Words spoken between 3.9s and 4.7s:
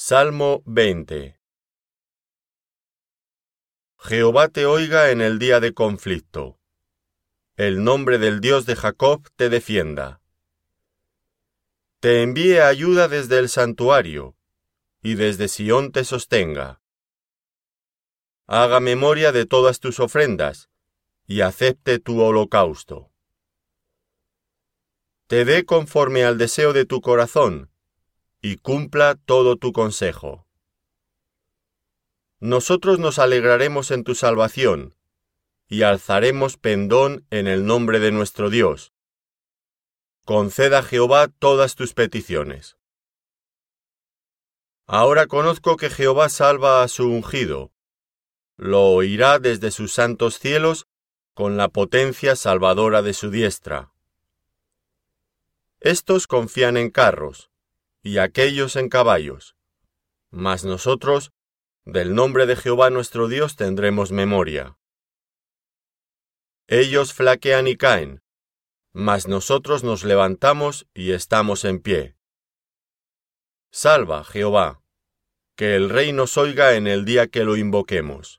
Jehová te